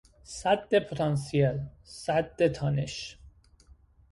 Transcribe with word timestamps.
سد 0.39 0.71
پتانسیل، 0.87 1.57
سد 2.03 2.37
تانش 2.55 2.95